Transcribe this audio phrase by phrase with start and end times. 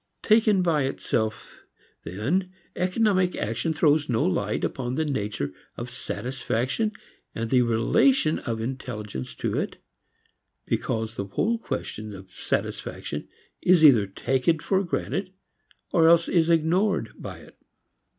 [0.23, 1.61] Taken by itself
[2.03, 6.91] then economic action throws no light upon the nature of satisfaction
[7.35, 9.77] and the relation of intelligence to it,
[10.65, 13.27] because the whole question of satisfaction
[13.61, 15.33] is either taken for granted
[15.91, 17.59] or else is ignored by it.